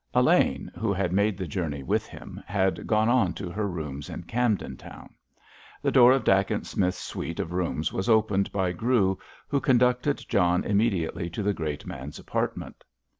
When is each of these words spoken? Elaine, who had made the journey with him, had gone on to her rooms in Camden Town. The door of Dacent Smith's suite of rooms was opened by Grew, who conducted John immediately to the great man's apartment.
Elaine, 0.15 0.71
who 0.79 0.91
had 0.93 1.11
made 1.13 1.37
the 1.37 1.45
journey 1.45 1.83
with 1.83 2.07
him, 2.07 2.41
had 2.47 2.87
gone 2.87 3.07
on 3.07 3.35
to 3.35 3.51
her 3.51 3.67
rooms 3.67 4.09
in 4.09 4.23
Camden 4.23 4.75
Town. 4.75 5.13
The 5.83 5.91
door 5.91 6.11
of 6.11 6.23
Dacent 6.23 6.65
Smith's 6.65 6.97
suite 6.97 7.39
of 7.39 7.53
rooms 7.53 7.93
was 7.93 8.09
opened 8.09 8.51
by 8.51 8.71
Grew, 8.71 9.19
who 9.47 9.59
conducted 9.61 10.25
John 10.27 10.63
immediately 10.63 11.29
to 11.29 11.43
the 11.43 11.53
great 11.53 11.85
man's 11.85 12.17
apartment. 12.17 12.83